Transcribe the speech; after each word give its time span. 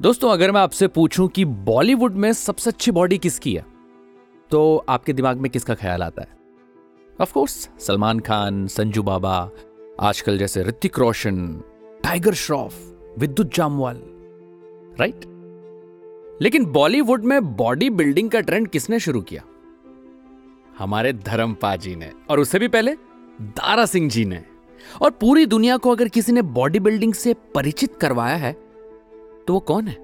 दोस्तों, 0.00 0.30
अगर 0.30 0.52
मैं 0.52 0.60
आपसे 0.60 0.86
पूछूँ 0.88 1.26
कि 1.28 1.44
बॉलीवुड 1.44 2.14
में 2.14 2.32
सबसे 2.32 2.70
अच्छी 2.70 2.90
बॉडी 2.90 3.16
किसकी 3.18 3.52
है 3.54 3.64
तो 4.50 4.84
आपके 4.88 5.12
दिमाग 5.12 5.36
में 5.36 5.50
किसका 5.50 5.74
ख्याल 5.74 6.02
आता 6.02 6.22
है? 6.22 6.28
ऑफ़ 7.20 7.32
कोर्स 7.32 7.68
सलमान 7.78 8.20
खान, 8.20 8.66
संजू 8.66 9.02
बाबा, 9.02 9.50
आजकल 10.00 10.38
जैसे 10.38 10.62
ऋतिक 10.62 10.98
रोशन, 10.98 11.62
टाइगर 12.04 12.34
श्रॉफ, 12.34 12.74
विद्युत 13.18 13.54
जामवाल 13.54 14.00
राइट 15.00 15.26
लेकिन 16.42 16.64
बॉलीवुड 16.72 17.24
में 17.24 17.56
बॉडी 17.56 17.90
बिल्डिंग 17.90 18.30
का 18.30 18.40
ट्रेंड 18.40 18.68
किसने 18.68 19.00
शुरू 19.00 19.20
किया? 19.22 19.42
हमारे 20.78 21.12
धर्मपा 21.12 21.74
जी 21.76 21.94
ने, 21.96 22.10
और 22.30 22.40
उससे 22.40 22.58
भी 22.58 22.68
पहले 22.68 22.94
दारा 23.42 23.86
सिंह 23.86 24.08
जी 24.10 24.24
ने। 24.24 24.42
और 25.02 25.10
पूरी 25.10 25.46
दुनिया 25.46 25.76
को 25.76 25.90
अगर 25.90 26.08
किसी 26.08 26.32
ने 26.32 26.42
बॉडी 26.42 26.80
बिल्डिंग 26.80 27.14
से 27.14 27.34
परिचित 27.54 27.96
करवाया 27.96 28.36
है 28.36 28.56
तो 29.50 29.54
वो 29.54 29.60
कौन 29.60 29.88
है? 29.88 29.96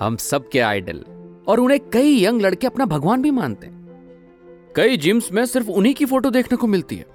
हम 0.00 0.16
सबके 0.16 0.60
आइडल, 0.60 0.98
और 1.46 1.60
उन्हें 1.60 1.80
कई 1.92 2.24
यंग 2.24 2.42
लड़के 2.42 2.66
अपना 2.66 2.84
भगवान 2.84 3.22
भी 3.22 3.30
मानते 3.30 3.66
हैं। 3.66 4.72
कई 4.76 4.96
जिम्स 4.96 5.32
में 5.32 5.46
सिर्फ़ 5.46 5.68
उन्हीं 5.68 5.94
की 5.94 6.04
फ़ोटो 6.04 6.30
देखने 6.30 6.56
को 6.56 6.66
मिलती 6.66 6.96
है। 6.96 7.06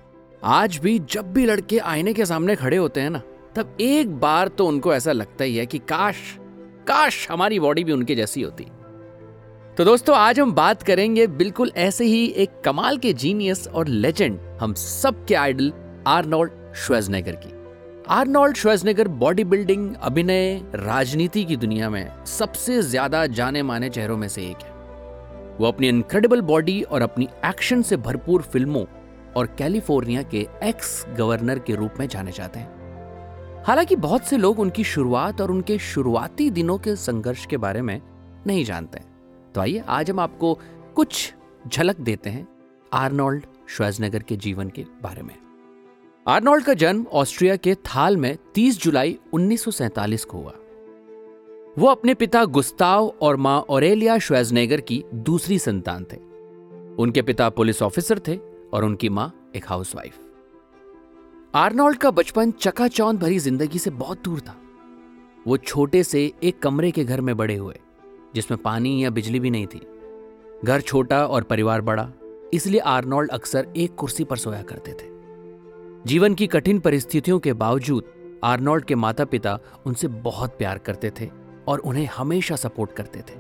आज 0.44 0.78
भी 0.78 1.00
जब 1.00 1.34
भी 1.34 1.46
लड़के 1.46 1.78
आईने 1.78 2.14
के 2.14 2.26
सामने 2.26 2.56
खड़े 2.56 2.78
होते 2.78 3.02
हैं 3.02 3.10
ना, 3.10 3.22
तब 3.56 3.78
एक 3.82 4.20
बार 4.20 4.48
तो 4.48 4.68
उनको 4.68 4.94
ऐसा 4.94 5.12
लगता 5.12 5.44
ही 5.44 5.56
है 5.58 5.66
कि 5.66 5.78
काश 5.78 6.16
काश 6.88 7.32
हमारी 7.32 7.60
बॉडी 7.60 7.84
भी 7.84 7.92
उनके 7.92 8.16
जैसी 8.16 8.42
होती। 8.42 8.64
तो 9.78 9.86
दोस्तों, 9.86 10.16
आज 10.16 10.40
हम 10.40 10.52
बात 10.52 10.84
करेंगे 10.84 11.28
बिल्कुल 11.28 11.72
ऐसे 11.76 12.06
ही 12.06 12.26
एक 12.28 12.62
कमाल 12.66 12.98
के 12.98 13.14
जीनियस 13.14 13.68
और 13.68 13.88
लेजेंड 13.88 14.40
हम 14.62 14.74
सबके 14.74 15.36
आइडल 15.36 15.74
आर्नोल्ड 16.08 16.74
श्वेजनेगर 16.76 17.36
की। 17.36 17.57
आर्नोल्ड 18.10 18.56
श्वेजनेगर 18.56 19.08
बॉडी 19.22 19.44
बिल्डिंग 19.44 19.96
अभिनय 19.96 20.62
राजनीति 20.76 21.44
की 21.46 21.56
दुनिया 21.58 21.90
में 21.90 22.26
सबसे 22.26 22.82
ज़्यादा 22.82 23.26
जाने 23.28 23.64
माने 23.64 23.90
चेहरों 23.90 24.16
में 24.18 24.28
से 24.28 24.42
एक 24.42 24.62
है। 24.64 24.72
वो 25.58 25.68
अपनी 25.68 25.88
इनक्रेडिबल 25.90 26.42
बॉडी 26.42 26.82
और 26.82 27.02
अपनी 27.02 27.28
एक्शन 27.46 27.82
से 27.82 27.98
भरपूर 27.98 28.42
फ़िल्मों 28.44 28.84
और 29.38 29.48
कैलिफ़ोर्निया 29.58 30.22
के 30.24 30.46
एक्स 30.64 31.06
गवर्नर 31.18 31.60
के 31.60 31.76
रूप 31.76 32.00
में 32.00 32.08
जाने 32.08 32.32
जाते 32.32 32.60
हैं। 32.60 33.64
हालाँकि 33.66 33.96
बहुत 33.96 34.26
से 34.26 34.38
लोग 34.38 34.60
उनकी 34.60 34.84
शुरुआत 34.84 35.42
और 35.42 35.52
उनके 35.52 35.78
शुरुआती 35.80 36.50
दिनों 36.50 36.78
के 36.78 36.96
संघर्ष 36.96 37.46
के 37.46 37.58
बारे 37.58 37.82
में 37.82 38.00
नहीं 38.48 38.64
जानते 38.66 39.00
तो 39.56 39.62
आइए, 39.62 39.84
आज 39.88 40.12
हम 40.12 40.20
आपको 40.20 40.54
कुछ 40.96 41.34
झलक 41.68 42.00
देते 42.02 42.30
हैं 42.30 42.48
आर्नोल्ड 42.94 43.46
श्वेजनगर 43.70 44.24
के 44.24 44.36
जीवन 44.38 44.70
के 44.70 44.86
बारे 45.04 45.22
में। 45.22 45.36
आर्नोल्ड 46.30 46.66
का 46.66 46.74
जन्म 46.74 47.06
ऑस्ट्रिया 47.14 47.56
के 47.56 47.76
थाल 47.76 48.18
में 48.18 48.38
30 48.56 48.82
जुलाई 48.82 49.18
1947 49.34 50.24
को 50.24 50.38
हुआ। 50.38 50.54
वो 51.78 51.88
अपने 51.88 52.14
पिता 52.14 52.46
गुस्ताव 52.46 53.08
और 53.22 53.36
माँ 53.36 53.66
ओरेलिया 53.70 54.18
श्वेजनेगर 54.18 54.82
की 54.82 55.04
दूसरी 55.14 55.60
संतान 55.60 56.06
थे। 56.14 56.18
उनके 56.96 57.22
पिता 57.22 57.50
पुलिस 57.50 57.82
ऑफिसर 57.82 58.20
थे 58.20 58.38
और 58.74 58.86
उनकी 58.86 59.10
माँ 59.10 59.52
एक 59.56 59.66
हाउसवाइफ। 59.68 60.20
आर्नोल्ड 61.56 61.98
का 61.98 62.12
बचपन 62.12 62.52
चकाचौंध 62.52 63.20
भरी 63.20 63.40
ज़िंदगी 63.40 63.80
से 63.80 63.90
बहुत 63.90 64.24
दूर 64.24 64.40
था। 64.40 64.58
वो 65.48 65.58
छोटे 65.58 66.04
से 66.04 66.34
एक 66.44 66.60
कमरे 66.60 66.92
के 66.92 67.04
घर 67.04 67.22
में 67.22 67.38
बड़े 67.38 67.56
हुए, 67.56 67.80
जिसमें 68.36 68.62
पानी 68.62 69.04
या 69.04 69.10
बिजली 69.10 69.40
भी 69.40 69.50
नहीं 69.50 69.68
थी। 69.68 69.82
घर 70.66 70.82
छोटा 70.82 71.26
और 71.28 71.44
परिवार 71.44 71.82
बड़ा, 71.82 72.12
इसलिए 72.54 72.80
आर्नोल्ड 72.80 73.32
अक्सर 73.32 73.74
एक 73.78 73.96
कुर्सी 73.96 74.24
पर 74.24 74.38
सोया 74.38 74.62
करते 74.62 74.92
थे। 74.92 75.17
जीवन 76.06 76.34
की 76.34 76.48
कठिन 76.48 76.80
परिस्थितियों 76.80 77.40
के 77.40 77.54
बावजूद, 77.54 78.04
आर्नोल्ड 78.44 78.86
के 78.86 78.96
माता 78.96 79.26
पिता 79.26 79.60
उनसे 79.86 80.08
बहुत 80.08 80.58
प्यार 80.58 80.78
करते 80.78 81.12
थे 81.22 81.30
और 81.68 81.80
उन्हें 81.80 82.06
हमेशा 82.18 82.56
सपोर्ट 82.56 82.92
करते 82.92 83.20
थे। 83.20 83.40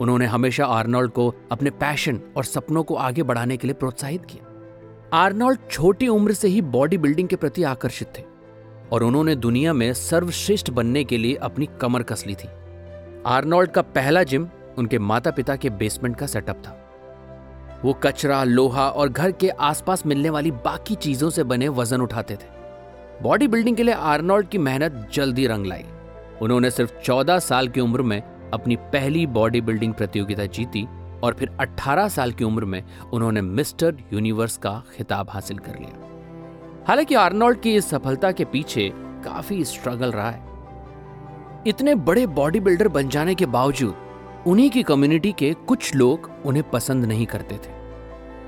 उन्होंने 0.00 0.26
हमेशा 0.26 0.66
आर्नोल्ड 0.66 1.10
को 1.10 1.34
अपने 1.52 1.70
पैशन 1.70 2.20
और 2.36 2.44
सपनों 2.44 2.82
को 2.82 2.94
आगे 2.94 3.22
बढ़ाने 3.22 3.56
के 3.56 3.66
लिए 3.66 3.74
प्रोत्साहित 3.74 4.24
किया। 4.24 5.18
आर्नोल्ड 5.18 5.58
छोटी 5.70 6.08
उम्र 6.08 6.32
से 6.32 6.48
ही 6.48 6.60
बॉडी 6.60 6.98
बिल्डिंग 6.98 7.28
के 7.28 7.36
प्रति 7.36 7.62
आकर्षित 7.62 8.12
थे 8.18 8.22
और 8.92 9.02
उन्होंने 9.02 9.36
दुनिया 9.36 9.72
में 9.72 9.92
सर्वश्रेष्ठ 9.94 10.70
बनने 10.70 11.04
के 11.04 11.18
लिए 11.18 11.34
अपनी 11.34 11.68
कमर 11.80 12.02
कस 12.02 12.24
ली 12.26 12.34
थी। 12.34 12.48
आर्नोल्ड 13.26 13.70
का 13.70 13.82
पहला 13.82 14.22
जिम 14.22 14.48
उनके 14.78 14.98
माता 14.98 15.30
पिता 15.30 15.56
के 15.56 15.70
बेसमेंट 15.70 16.16
का 16.16 16.26
सेटअप 16.26 16.56
था। 16.56 16.82
वो 17.84 17.92
कचरा, 17.92 18.44
लोहा 18.44 18.88
और 18.88 19.08
घर 19.08 19.32
के 19.32 19.48
आसपास 19.48 20.06
मिलने 20.06 20.30
वाली 20.30 20.50
बाकी 20.50 20.94
चीज़ों 20.94 21.30
से 21.30 21.44
बने 21.44 21.68
वज़न 21.68 22.00
उठाते 22.00 22.34
थे। 22.34 22.54
बॉडी 23.22 23.48
बिल्डिंग 23.48 23.76
के 23.76 23.82
लिए 23.82 23.94
आर्नोल्ड 23.94 24.48
की 24.48 24.58
मेहनत 24.58 25.10
जल्दी 25.14 25.46
रंग 25.46 25.66
लाई। 25.66 25.84
उन्होंने 26.42 26.70
सिर्फ़ 26.70 26.92
14 27.04 27.38
साल 27.38 27.68
की 27.68 27.80
उम्र 27.80 28.02
में 28.02 28.50
अपनी 28.54 28.76
पहली 28.76 29.26
बॉडी 29.26 29.60
बिल्डिंग 29.60 29.94
प्रतियोगिता 29.94 30.46
जीती 30.46 30.86
और 31.22 31.34
फिर 31.34 31.50
18 31.60 32.08
साल 32.08 32.32
की 32.32 32.44
उम्र 32.44 32.64
में 32.64 32.84
उन्होंने 33.12 33.40
मिस्टर 33.40 33.96
यूनिवर्स 34.12 34.56
का 34.56 34.82
खिताब 34.96 35.30
हासिल 35.30 35.58
कर 35.58 35.78
लिया। 35.78 36.02
हालाँकि 36.88 37.14
आर्नोल्ड 37.14 37.60
की 37.60 37.76
इस 37.76 37.90
सफलता 37.90 38.32
के 38.32 38.44
पीछे 38.44 38.92
काफ़ी 38.96 39.64
स्ट्रगल 39.64 40.12
रहा 40.12 40.30
है। 40.30 40.46
इतने 41.66 41.94
बड़े 41.94 42.26
बॉडी 42.26 42.60
बिल्डर 42.60 42.88
बन 42.88 43.08
जाने 43.08 43.34
के 43.34 43.46
बावजूद 43.46 43.94
उन्हीं 44.46 44.68
की 44.70 44.82
कम्युनिटी 44.82 45.30
के 45.32 45.52
कुछ 45.66 45.94
लोग 45.94 46.30
उन्हें 46.46 46.62
पसंद 46.70 47.04
नहीं 47.04 47.24
करते 47.26 47.54
थे। 47.54 47.70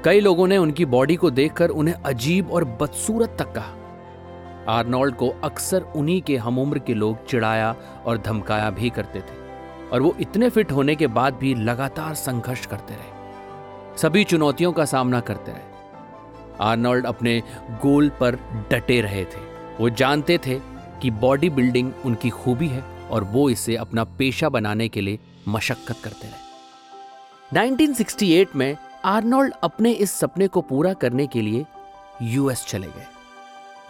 कई 0.05 0.21
लोगों 0.21 0.47
ने 0.47 0.57
उनकी 0.57 0.85
बॉडी 0.85 1.15
को 1.17 1.31
देखकर 1.31 1.69
उन्हें 1.69 1.95
अजीब 1.95 2.51
और 2.51 2.65
बदसूरत 2.81 3.35
तक 3.39 3.53
कहा। 3.53 4.75
आर्नोल्ड 4.75 5.15
को 5.15 5.29
अक्सर 5.45 5.83
उन्हीं 5.97 6.21
के 6.23 6.37
हम 6.37 6.59
उम्र 6.59 6.79
के 6.79 6.95
लोग 6.95 7.25
चिढ़ाया 7.27 7.75
और 8.07 8.19
धमकाया 8.19 8.69
भी 8.71 8.91
करते 8.91 9.19
थे, 9.19 9.37
और 9.93 10.03
वो 10.03 10.15
इतने 10.21 10.49
फिट 10.49 10.73
होने 10.73 10.95
के 10.95 11.07
बाद 11.09 11.35
भी 11.35 11.55
लगातार 11.55 12.15
संघर्ष 12.15 12.67
करते 12.67 12.95
रहे। 12.95 13.97
सभी 13.99 14.25
चुनौतियों 14.25 14.73
का 14.73 14.85
सामना 14.85 15.21
करते 15.21 15.53
रहे। 15.53 16.57
आर्नोल्ड 16.61 17.07
अपने 17.07 17.41
गोल 17.83 18.09
पर 18.21 18.39
डटे 18.71 19.01
रहे 19.01 19.25
थे। 19.25 19.41
वो 19.81 19.91
जानते 19.91 20.39
थे 20.39 20.61
कि 21.03 21.11
बॉडी 21.11 21.51
बिल्डिंग 21.51 21.93
उनकी 22.05 22.31
खूबी 22.31 22.69
है 22.69 22.85
और 23.11 23.25
वो 23.25 23.49
इसे 23.51 23.77
अपना 23.77 24.05
पेशा 24.19 24.49
बनाने 24.49 24.89
के 24.89 25.01
लिए 25.01 25.19
मशक्कत 25.49 25.97
करते 26.05 26.29
रहे। 26.29 26.47
1968 27.53 28.57
में 28.57 28.77
आर्नोल्ड 29.05 29.53
अपने 29.63 29.93
इस 29.93 30.13
सपने 30.13 30.49
को 30.49 30.61
पूरा 30.61 30.93
करने 30.93 31.27
के 31.27 31.43
लिए 31.43 31.65
यूएस 32.23 32.65
चले 32.67 32.87
गए। 32.87 33.07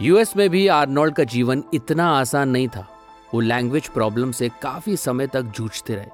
यूएस 0.01 0.37
में 0.37 0.49
भी 0.51 0.67
आर्नोल्ड 0.69 1.15
का 1.15 1.25
जीवन 1.25 1.63
इतना 1.75 2.09
आसान 2.11 2.49
नहीं 2.49 2.69
था। 2.69 2.87
वो 3.35 3.41
लैंग्वेज 3.41 3.89
प्रॉब्लम 3.89 4.33
से 4.33 4.49
काफ़ी 4.63 4.97
समय 4.97 5.27
तक 5.27 5.43
जूझते 5.43 5.95
रहे 5.95 6.07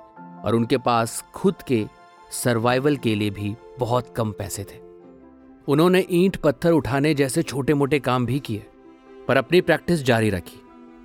और 0.44 0.55
उनके 0.55 0.78
पास 0.78 1.25
खुद 1.34 1.62
के 1.62 1.87
सर्वाइवल 2.32 2.97
के 2.97 3.15
लिए 3.15 3.31
भी 3.31 3.55
बहुत 3.78 4.15
कम 4.16 4.32
पैसे 4.32 4.65
थे। 4.65 4.78
उन्होंने 5.69 6.05
ईंट 6.11 6.37
पत्थर 6.37 6.71
उठाने 6.71 7.15
जैसे 7.15 7.43
छोटे 7.43 7.75
मोटे 7.75 7.99
काम 7.99 8.26
भी 8.26 8.38
किए, 8.41 8.66
पर 9.28 9.37
अपनी 9.37 9.61
प्रैक्टिस 9.61 10.03
जारी 10.03 10.31
रखी 10.31 10.61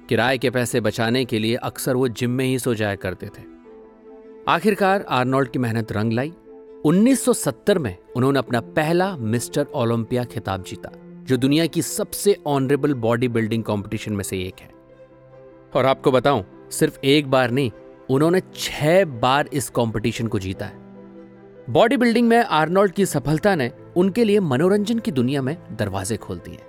किराए 0.10 0.38
के 0.38 0.50
पैसे 0.50 0.80
बचाने 0.82 1.26
के 1.26 1.40
लिए 1.40 1.56
अक्सर 1.56 1.96
वो 1.96 2.08
जिम 2.08 2.32
में 2.32 2.46
ही 2.46 2.60
सो 2.60 2.74
जाया 2.76 2.96
करते 2.96 3.28
थे। 3.28 3.59
आखिरकार 4.50 5.06
आर्नोल्ड 5.10 5.50
की 5.50 5.60
मेहनत 5.60 5.92
रंग 5.92 6.14
लाई। 6.14 6.34
1970 6.86 7.78
में 7.78 7.98
उन्होंने 8.16 8.40
अपना 8.40 8.62
पहला 8.62 9.18
मिस्टर 9.18 9.66
ओलंपिया 9.74 10.24
खिताब 10.24 10.64
जीता, 10.64 10.90
जो 11.24 11.38
दुनिया 11.38 11.66
की 11.66 11.82
सबसे 11.82 12.38
ऑनरेबल 12.48 12.94
बॉडी 12.94 13.28
बिल्डिंग 13.28 13.64
कॉम्पिटिशन 13.64 14.14
में 14.14 14.24
से 14.24 14.40
एक 14.40 14.54
है। 14.60 14.70
और 15.76 15.86
आपको 15.86 16.12
बताऊँ, 16.12 16.70
सिर्फ़ 16.72 17.00
एक 17.04 17.32
बार 17.32 17.52
नहीं, 17.52 17.72
उन्होंने 18.10 18.42
छह 18.56 19.06
बार 19.06 19.50
इस 19.54 19.70
कंपटीशन 19.70 20.28
को 20.28 20.40
जीता 20.40 20.66
है। 20.66 20.74
बॉडी 21.70 21.98
बिल्डिंग 21.98 22.28
में 22.28 22.38
आर्नोल्ड 22.38 22.92
की 22.92 23.06
सफलता 23.06 23.56
ने 23.56 23.72
उनके 23.98 24.24
लिए 24.24 24.40
मनोरंजन 24.40 25.00
की 25.00 25.12
दुनिया 25.12 25.42
में 25.42 25.58
दरवाजे 25.72 26.18
खोल 26.18 26.38
दिए। 26.38 26.60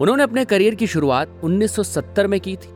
उन्होंने 0.00 0.22
अपने 0.22 0.44
करियर 0.44 0.74
की 0.74 0.86
शुरुआत 0.86 1.40
1970 1.44 2.26
में 2.26 2.40
की 2.40 2.56
थी। 2.56 2.68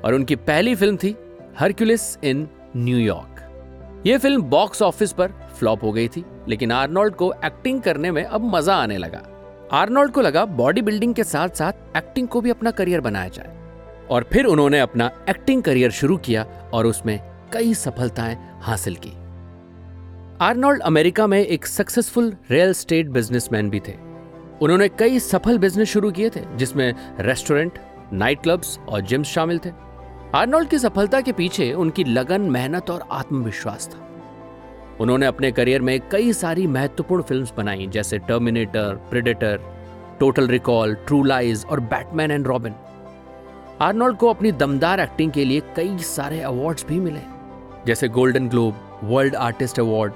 और 0.00 0.14
उनकी 0.14 0.36
पहली 0.36 0.74
फ़िल्म 0.74 0.96
थी 0.96 1.16
हरक्यूलिस 1.58 2.18
इन 2.24 2.48
न्यूयॉर्क 2.76 4.02
यह 4.06 4.18
फ़िल्म 4.18 4.42
बॉक्स 4.42 4.82
ऑफ़िस 4.82 5.12
पर 5.12 5.28
फ्लॉप 5.58 5.84
हो 5.84 5.92
गई 5.92 6.08
थी, 6.08 6.24
लेकिन 6.48 6.72
आर्नोल्ड 6.72 7.14
को 7.14 7.32
एक्टिंग 7.44 7.80
करने 7.82 8.10
में 8.10 8.24
अब 8.24 8.54
मज़ा 8.54 8.74
आने 8.74 8.96
लगा। 8.98 9.22
आर्नोल्ड 9.72 10.12
को 10.12 10.20
लगा 10.20 10.44
बॉडी 10.44 10.82
बिल्डिंग 10.82 11.14
के 11.14 11.24
साथ 11.24 11.48
साथ 11.48 11.96
एक्टिंग 11.96 12.28
को 12.28 12.40
भी 12.40 12.50
अपना 12.50 12.70
करियर 12.70 13.00
बनाया 13.00 13.28
जाए। 13.28 13.56
और 14.10 14.26
फिर 14.32 14.44
उन्होंने 14.44 14.80
अपना 14.80 15.10
एक्टिंग 15.28 15.62
करियर 15.62 15.90
शुरू 15.90 16.16
किया 16.16 16.42
और 16.74 16.86
उसमें 16.86 17.20
कई 17.52 17.74
सफलताएँ 17.74 18.36
हासिल 18.62 18.96
की। 18.96 19.12
आर्नोल्ड 20.40 20.82
अमेरिका 20.82 21.26
में 21.26 21.40
एक 21.40 21.66
सक्सेसफुल 21.66 22.36
रियल 22.50 22.72
स्टेट 22.72 23.08
बिजनेसमैन 23.08 23.70
भी 23.70 23.80
थे। 23.80 23.94
उन्होंने 24.62 24.88
कई 24.88 25.18
सफल 25.18 25.58
बिज़नेस 25.58 25.88
शुरू 25.88 26.10
किए 26.10 26.30
थे, 26.30 26.40
जिसमें 26.56 26.94
रेस्टोरेंट 27.20 27.78
नाइट 28.12 28.42
क्लब्स 28.42 28.78
और 28.88 29.00
जिम्स 29.00 29.28
शामिल 29.28 29.58
थे। 29.58 29.83
आर्नोल्ड 30.34 30.68
की 30.68 30.78
सफलता 30.78 31.20
के 31.20 31.32
पीछे 31.32 31.72
उनकी 31.72 32.04
लगन, 32.04 32.40
मेहनत 32.42 32.88
और 32.90 33.02
आत्मविश्वास 33.12 33.88
था। 33.88 33.98
उन्होंने 35.00 35.26
अपने 35.26 35.50
करियर 35.52 35.82
में 35.82 36.00
कई 36.12 36.32
सारी 36.32 36.66
महत्वपूर्ण 36.66 37.22
फिल्म्स 37.22 37.52
बनाई, 37.56 37.86
जैसे 37.86 38.18
Terminator, 38.20 38.94
Predator, 39.10 39.60
Total 40.20 40.48
Recall, 40.48 40.94
True 41.06 41.22
Lies 41.22 41.64
और 41.70 41.80
बैटमैन 41.82 42.30
एंड 42.30 42.46
रॉबिन। 42.46 42.74
आर्नोल्ड 43.80 44.16
को 44.16 44.30
अपनी 44.30 44.52
दमदार 44.54 45.00
एक्टिंग 45.00 45.30
के 45.32 45.44
लिए 45.44 45.60
कई 45.76 45.98
सारे 46.00 46.40
अवार्ड्स 46.40 46.86
भी 46.86 46.98
मिले, 47.00 47.20
जैसे 47.86 48.08
Golden 48.08 48.48
Globe, 48.48 48.80
World 49.04 49.36
Artist 49.36 49.80
Award 49.80 50.12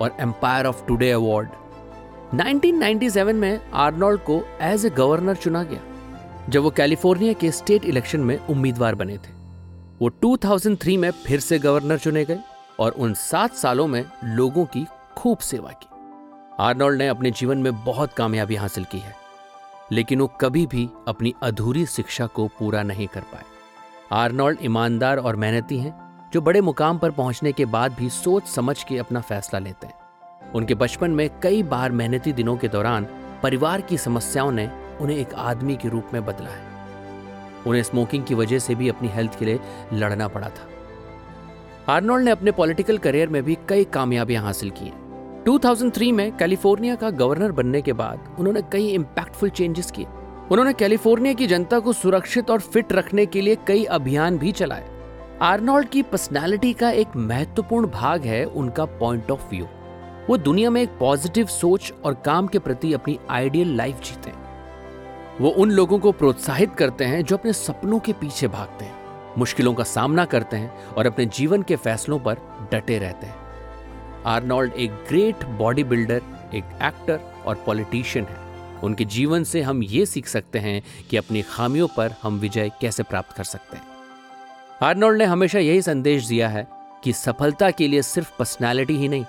और 0.00 0.16
एम्पायर 0.20 0.66
ऑफ़ 0.66 0.84
टुडे 0.86 1.10
अवार्ड। 1.10 1.48
1997 2.34 3.36
में 3.36 3.60
आर्नोल्ड 3.74 4.20
को 4.20 4.42
एज 4.62 4.86
ए 4.86 4.90
गवर्नर 4.90 5.36
चुना 5.36 5.62
गया, 5.64 5.82
जब 6.48 6.62
वो 6.62 6.70
कैलिफ़ोर्निया 6.72 7.32
के 7.32 7.50
स्टेट 7.50 7.84
इलेक्शन 7.84 8.20
में 8.20 8.38
उम्मीदवार 8.40 8.94
बने 8.94 9.18
थे। 9.18 9.40
वो 10.02 10.10
2003 10.22 10.96
में 10.98 11.10
फिर 11.10 11.40
से 11.40 11.58
गवर्नर 11.58 11.98
चुने 11.98 12.24
गए 12.24 12.38
और 12.80 12.92
उन 12.92 13.12
सात 13.14 13.54
सालों 13.54 13.86
में 13.86 14.04
लोगों 14.24 14.64
की 14.64 14.86
खूब 15.16 15.38
सेवा 15.38 15.70
की। 15.72 15.86
आर्नोल्ड 16.60 16.98
ने 16.98 17.06
अपने 17.08 17.30
जीवन 17.30 17.58
में 17.58 17.84
बहुत 17.84 18.12
कामयाबी 18.12 18.54
हासिल 18.54 18.84
की 18.84 18.98
है, 18.98 19.14
लेकिन 19.92 20.20
वो 20.20 20.26
कभी 20.40 20.66
भी 20.66 20.88
अपनी 21.08 21.34
अधूरी 21.42 21.86
शिक्षा 21.86 22.26
को 22.26 22.46
पूरा 22.48 22.82
नहीं 22.82 23.06
कर 23.06 23.20
पाए। 23.20 23.44
आर्नोल्ड 24.12 24.64
ईमानदार 24.64 25.18
और 25.18 25.36
मेहनती 25.36 25.78
हैं, 25.78 25.94
जो 26.32 26.40
बड़े 26.40 26.60
मुकाम 26.60 26.98
पर 26.98 27.10
पहुँचने 27.10 27.52
के 27.52 27.64
बाद 27.64 27.92
भी 27.92 28.10
सोच 28.10 28.48
समझ 28.48 28.82
के 28.84 28.98
अपना 28.98 29.20
फैसला 29.20 29.58
लेते 29.58 29.86
हैं। 29.86 30.52
उनके 30.52 30.74
बचपन 30.74 31.10
में 31.10 31.28
कई 31.40 31.62
बार 31.62 31.92
मेहनती 31.92 32.32
दिनों 32.32 32.56
के 32.56 32.68
दौरान 32.68 33.08
परिवार 33.42 33.80
की 33.80 33.98
समस्याओं 33.98 34.52
ने 34.52 34.70
उन्हें 35.00 35.16
एक 35.16 35.34
आदमी 35.34 35.76
के 35.76 35.88
रूप 35.88 36.10
में 36.14 36.24
बदला 36.26 36.50
है। 36.50 36.71
उन्हें 37.66 37.82
स्मोकिंग 37.82 38.24
की 38.24 38.34
वजह 38.34 38.58
से 38.58 38.74
भी 38.74 38.88
अपनी 38.88 39.08
हेल्थ 39.08 39.38
के 39.38 39.44
लिए 39.44 39.60
लड़ना 39.92 40.28
पड़ा 40.28 40.48
था। 40.48 40.68
आर्नोल्ड 41.92 42.24
ने 42.24 42.30
अपने 42.30 42.50
पॉलिटिकल 42.50 42.98
करियर 42.98 43.28
में 43.28 43.42
भी 43.42 43.58
कई 43.68 43.84
कामयाबियाँ 43.84 44.42
हासिल 44.42 44.70
की 44.70 44.84
हैं। 44.84 45.44
2003 45.44 46.12
में 46.12 46.36
कैलिफ़ोर्निया 46.36 46.94
का 46.94 47.10
गवर्नर 47.10 47.52
बनने 47.52 47.82
के 47.82 47.92
बाद 47.92 48.36
उन्होंने 48.38 48.62
कई 48.72 48.88
इम्पैक्टफुल 48.88 49.50
चेंजेस 49.50 49.90
किए। 49.90 50.06
उन्होंने 50.50 50.72
कैलिफ़ोर्निया 50.72 51.34
की 51.34 51.46
जनता 51.46 51.78
को 51.78 51.92
सुरक्षित 51.92 52.50
और 52.50 52.60
फिट 52.60 52.92
रखने 52.92 53.26
के 53.26 53.40
लिए 53.40 53.56
कई 53.66 53.84
अभियान 53.84 54.38
भी 54.38 54.52
चलाए। 54.52 54.88
आर्नोल्ड 55.42 55.88
की 55.88 56.02
पर्सनैलिटी 56.02 56.72
का 56.72 56.90
एक 56.90 57.16
महत्वपूर्ण 57.16 57.86
भाग 57.86 58.24
है 58.24 58.44
उनका 58.44 58.84
पॉइंट 58.84 59.30
ऑफ़ 59.30 59.50
व्यू 59.50 59.66
वो 60.30 60.36
दुनिया 60.36 60.70
में 60.70 60.82
एक 60.82 60.88
पॉजिटिव 60.88 61.46
सोच 61.46 61.92
और 62.04 62.14
काम 62.14 62.46
के 62.46 62.58
प्रति 62.58 62.92
अपनी 62.92 63.18
आइडियल 63.30 63.76
लाइफ 63.76 64.02
जीते 64.02 64.31
वो 65.40 65.50
उन 65.50 65.70
लोगों 65.70 65.98
को 65.98 66.12
प्रोत्साहित 66.12 66.74
करते 66.74 67.04
हैं 67.04 67.24
जो 67.24 67.36
अपने 67.36 67.52
सपनों 67.52 67.98
के 68.00 68.12
पीछे 68.12 68.48
भागते 68.48 68.84
हैं, 68.84 68.94
मुश्किलों 69.38 69.74
का 69.74 69.84
सामना 69.84 70.24
करते 70.24 70.56
हैं 70.56 70.84
और 70.86 71.06
अपने 71.06 71.26
जीवन 71.26 71.62
के 71.62 71.76
फैसलों 71.76 72.18
पर 72.18 72.38
डटे 72.72 72.98
रहते 72.98 73.26
हैं। 73.26 73.36
आर्नोल्ड 74.26 74.72
एक 74.72 74.90
ग्रेट 75.08 75.44
बॉडी 75.44 75.84
बिल्डर 75.84 76.22
एक 76.54 76.64
एक्टर 76.82 77.20
और 77.46 77.62
पॉलिटिशियन 77.66 78.24
है। 78.24 78.36
उनके 78.80 79.04
जीवन 79.04 79.44
से 79.44 79.62
हम 79.62 79.82
ये 79.82 80.06
सीख 80.06 80.26
सकते 80.26 80.58
हैं 80.58 80.82
कि 81.10 81.16
अपनी 81.16 81.42
खामियों 81.42 81.88
पर 81.88 82.14
हम 82.22 82.38
विजय 82.38 82.70
कैसे 82.80 83.02
प्राप्त 83.02 83.32
कर 83.32 83.44
सकते 83.44 83.76
हैं। 83.76 83.84
आर्नोल्ड 84.82 85.18
ने 85.18 85.24
हमेशा 85.24 85.58
यही 85.58 85.82
संदेश 85.82 86.26
दिया 86.26 86.48
है 86.48 86.66
कि 87.04 87.12
सफलता 87.12 87.70
के 87.70 87.88
लिए 87.88 88.02
सिर्फ़ 88.02 88.32
पर्सनैलिटी 88.38 88.96
ही 88.96 89.08
नहीं, 89.08 89.24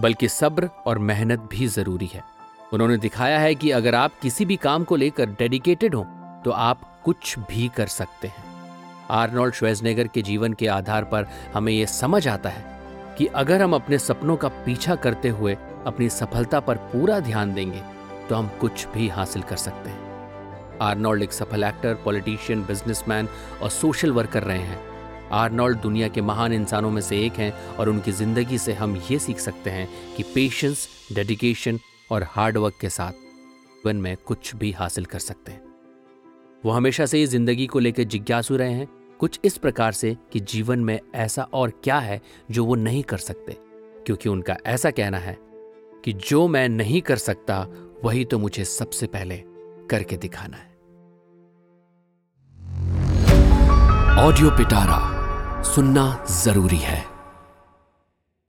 बल्कि 0.00 0.28
सब्र 0.28 0.70
और 0.86 0.98
मेहनत 0.98 1.48
भी 1.50 1.66
ज़रूरी 1.66 2.06
है। 2.06 2.35
उन्होंने 2.72 2.96
दिखाया 2.96 3.38
है 3.38 3.54
कि 3.54 3.70
अगर 3.70 3.94
आप 3.94 4.18
किसी 4.22 4.44
भी 4.44 4.56
काम 4.58 4.84
को 4.84 4.96
लेकर 4.96 5.26
डेडिकेटेड 5.30 5.94
हो 5.94 6.06
तो 6.44 6.50
आप 6.50 6.80
कुछ 7.04 7.38
भी 7.40 7.68
कर 7.76 7.86
सकते 7.86 8.28
हैं। 8.28 8.44
आर्नोल्ड 9.10 9.54
श्वेजनेगर 9.54 10.08
के 10.08 10.22
जीवन 10.22 10.52
के 10.52 10.66
आधार 10.68 11.04
पर 11.04 11.26
हमें 11.54 11.72
यह 11.72 11.86
समझ 11.86 12.26
आता 12.28 12.48
है 12.48 12.64
कि 13.18 13.26
अगर 13.34 13.62
हम 13.62 13.74
अपने 13.74 13.98
सपनों 13.98 14.36
का 14.36 14.48
पीछा 14.64 14.94
करते 14.96 15.28
हुए 15.28 15.56
अपनी 15.86 16.08
सफलता 16.08 16.60
पर 16.60 16.76
पूरा 16.92 17.20
ध्यान 17.20 17.54
देंगे 17.54 17.82
तो 18.28 18.34
हम 18.34 18.48
कुछ 18.60 18.86
भी 18.88 19.08
हासिल 19.08 19.42
कर 19.42 19.56
सकते 19.56 19.90
हैं। 19.90 20.78
आर्नोल्ड 20.82 21.22
एक 21.22 21.32
सफल 21.32 21.64
एक्टर, 21.64 21.94
पॉलिटिशियन, 21.94 22.62
बिजनेसमैन 22.62 23.28
और 23.62 23.70
सोशल 23.70 24.12
वर्कर 24.12 24.42
रहे 24.42 24.58
हैं। 24.60 24.80
आर्नोल्ड 25.32 25.78
दुनिया 25.78 26.08
के 26.08 26.20
महान 26.22 26.52
इंसानों 26.52 26.90
में 26.90 27.00
से 27.02 27.20
एक 27.20 27.38
हैं 27.38 27.52
और 27.76 27.88
उनकी 27.88 28.12
ज़िंदगी 28.12 28.58
से 28.58 28.72
हम 28.74 28.96
ये 29.10 29.18
सीख 29.18 29.38
सकते 29.40 29.70
हैं 29.70 29.88
कि 30.16 30.22
पेशेंस, 30.34 30.88
डेडिकेशन 31.12 31.78
और 32.10 32.26
हार्डवर्क 32.30 32.74
के 32.80 32.88
साथ 32.88 33.12
जीवन 33.12 33.96
में 33.96 34.16
कुछ 34.16 34.54
भी 34.56 34.70
हासिल 34.72 35.04
कर 35.04 35.18
सकते 35.18 35.52
हैं। 35.52 35.62
वो 36.64 36.70
हमेशा 36.70 37.06
से 37.06 37.18
ही 37.18 37.26
ज़िंदगी 37.26 37.66
को 37.66 37.78
लेकर 37.78 38.02
जिज्ञासु 38.02 38.56
रहे 38.56 38.72
हैं, 38.72 38.86
कुछ 39.20 39.40
इस 39.44 39.56
प्रकार 39.56 39.92
से 39.92 40.16
कि 40.32 40.40
जीवन 40.40 40.78
में 40.78 40.98
ऐसा 41.14 41.42
और 41.42 41.70
क्या 41.84 41.98
है 41.98 42.20
जो 42.50 42.64
वो 42.64 42.74
नहीं 42.74 43.02
कर 43.02 43.18
सकते, 43.18 43.56
क्योंकि 44.06 44.28
उनका 44.28 44.56
ऐसा 44.66 44.90
कहना 44.90 45.18
है 45.18 45.36
कि 46.04 46.12
जो 46.12 46.46
मैं 46.48 46.68
नहीं 46.68 47.02
कर 47.02 47.16
सकता, 47.16 47.66
वही 48.04 48.24
तो 48.24 48.38
मुझे 48.38 48.64
सबसे 48.64 49.06
पहले 49.06 49.42
करके 49.90 50.16
दिखाना 50.16 50.56
है। 50.56 50.74
ऑडियो 54.18 54.50
पिटारा 54.50 55.62
सुनना 55.62 56.24
ज़रूरी 56.30 56.76
है। 56.76 57.15